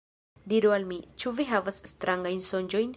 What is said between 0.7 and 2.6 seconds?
al mi. Ĉu vi havis strangajn